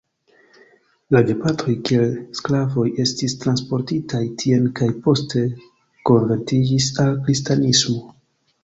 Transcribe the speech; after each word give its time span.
La 1.15 1.19
gepatroj 1.27 1.75
kiel 1.89 2.15
sklavoj 2.39 2.87
estis 3.05 3.37
transportitaj 3.45 4.23
tien 4.45 4.67
kaj 4.81 4.91
poste 5.07 5.45
konvertiĝis 6.13 6.91
al 7.07 7.17
kristanismo. 7.25 8.05